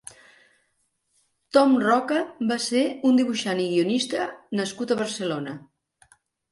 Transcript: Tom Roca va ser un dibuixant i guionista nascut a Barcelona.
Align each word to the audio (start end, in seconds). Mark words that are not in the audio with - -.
Tom 1.57 1.75
Roca 1.83 2.23
va 2.53 2.59
ser 2.65 2.83
un 3.11 3.23
dibuixant 3.23 3.65
i 3.67 3.71
guionista 3.77 4.29
nascut 4.63 4.97
a 4.99 5.03
Barcelona. 5.05 5.59